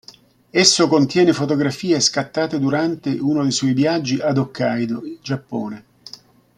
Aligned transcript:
Esso 0.49 0.87
contiene 0.89 1.31
fotografie 1.31 1.99
scattate 1.99 2.57
durante 2.57 3.11
uno 3.19 3.43
dei 3.43 3.51
suoi 3.51 3.73
viaggi 3.73 4.19
ad 4.19 4.37
Hokkaidō, 4.39 5.19
Giappone. 5.21 5.83